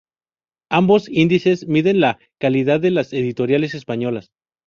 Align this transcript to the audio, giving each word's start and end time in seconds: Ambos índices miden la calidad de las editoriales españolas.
Ambos 0.71 1.07
índices 1.09 1.67
miden 1.67 1.99
la 1.99 2.17
calidad 2.39 2.79
de 2.79 2.89
las 2.89 3.13
editoriales 3.13 3.75
españolas. 3.75 4.31